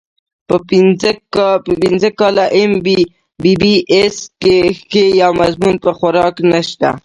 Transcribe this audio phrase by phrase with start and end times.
[0.47, 0.55] پۀ
[1.81, 2.99] پنځه کاله اېم بي
[3.61, 6.89] بي اېس کښې يو مضمون پۀ خوراک نشته